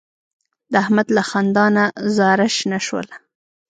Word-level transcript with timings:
د 0.71 0.73
احمد 0.83 1.07
له 1.17 1.23
خندا 1.29 1.65
نه 1.75 1.85
زاره 2.15 2.47
شنه 2.57 2.79
شوله. 2.87 3.15